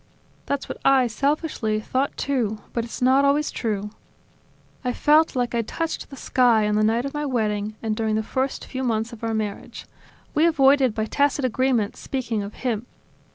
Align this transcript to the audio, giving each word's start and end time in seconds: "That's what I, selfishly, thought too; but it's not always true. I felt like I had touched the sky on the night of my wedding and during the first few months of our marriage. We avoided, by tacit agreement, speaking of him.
"That's 0.47 0.67
what 0.67 0.79
I, 0.83 1.05
selfishly, 1.05 1.79
thought 1.79 2.17
too; 2.17 2.57
but 2.73 2.83
it's 2.83 3.03
not 3.03 3.23
always 3.23 3.51
true. 3.51 3.91
I 4.83 4.93
felt 4.93 5.35
like 5.35 5.53
I 5.53 5.59
had 5.59 5.67
touched 5.67 6.09
the 6.09 6.15
sky 6.15 6.67
on 6.67 6.73
the 6.73 6.83
night 6.83 7.05
of 7.05 7.13
my 7.13 7.23
wedding 7.27 7.75
and 7.83 7.95
during 7.95 8.15
the 8.15 8.23
first 8.23 8.65
few 8.65 8.83
months 8.83 9.13
of 9.13 9.23
our 9.23 9.35
marriage. 9.35 9.85
We 10.33 10.47
avoided, 10.47 10.95
by 10.95 11.05
tacit 11.05 11.45
agreement, 11.45 11.95
speaking 11.97 12.41
of 12.41 12.55
him. 12.65 12.87